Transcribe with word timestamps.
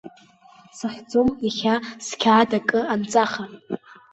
Сахьӡом 0.77 1.29
иахьа 1.45 1.75
сқьаад 2.05 2.51
акы 2.57 2.79
анҵаха. 2.93 3.43